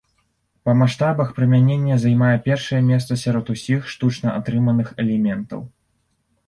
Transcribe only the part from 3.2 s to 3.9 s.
сярод усіх